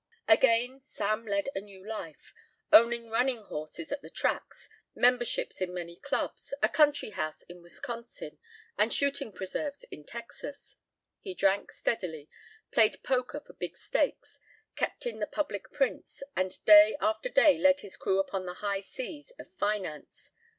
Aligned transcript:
Again 0.27 0.81
Sam 0.83 1.27
led 1.27 1.49
a 1.53 1.61
new 1.61 1.87
life, 1.87 2.33
owning 2.71 3.11
running 3.11 3.43
horses 3.43 3.91
at 3.91 4.01
the 4.01 4.09
tracks, 4.09 4.67
memberships 4.95 5.61
in 5.61 5.75
many 5.75 5.95
clubs, 5.95 6.55
a 6.63 6.69
country 6.69 7.11
house 7.11 7.43
in 7.43 7.61
Wisconsin, 7.61 8.39
and 8.79 8.91
shooting 8.91 9.31
preserves 9.31 9.83
in 9.91 10.03
Texas. 10.03 10.75
He 11.19 11.35
drank 11.35 11.71
steadily, 11.71 12.31
played 12.71 13.03
poker 13.03 13.41
for 13.41 13.53
big 13.53 13.77
stakes, 13.77 14.39
kept 14.75 15.05
in 15.05 15.19
the 15.19 15.27
public 15.27 15.69
prints, 15.71 16.23
and 16.35 16.65
day 16.65 16.97
after 16.99 17.29
day 17.29 17.59
led 17.59 17.81
his 17.81 17.95
crew 17.95 18.17
upon 18.17 18.47
the 18.47 18.55
high 18.55 18.81
seas 18.81 19.31
of 19.37 19.53
finance. 19.53 20.31